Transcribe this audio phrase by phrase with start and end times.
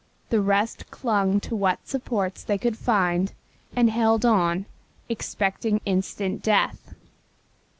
[0.31, 3.33] The rest clung to what supports they could find
[3.75, 4.65] and held on
[5.09, 6.95] expecting instant death.